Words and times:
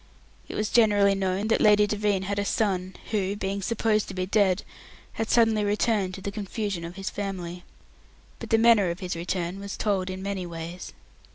It 0.47 0.55
was 0.55 0.71
generally 0.71 1.13
known 1.13 1.47
that 1.49 1.61
Lady 1.61 1.85
Devine 1.85 2.23
had 2.23 2.39
a 2.39 2.43
son, 2.43 2.95
who, 3.11 3.35
being 3.35 3.61
supposed 3.61 4.07
to 4.07 4.15
be 4.15 4.25
dead, 4.25 4.63
had 5.13 5.29
suddenly 5.29 5.63
returned, 5.63 6.15
to 6.15 6.21
the 6.21 6.31
confusion 6.31 6.83
of 6.83 6.95
his 6.95 7.11
family. 7.11 7.63
But 8.39 8.49
the 8.49 8.57
manner 8.57 8.89
of 8.89 8.99
his 8.99 9.15
return 9.15 9.59
was 9.59 9.77
told 9.77 10.09
in 10.09 10.23
many 10.23 10.47
ways. 10.47 10.93